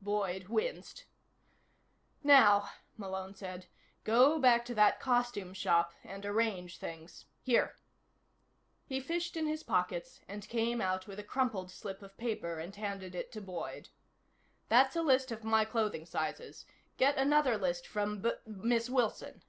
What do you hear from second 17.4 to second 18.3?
list from B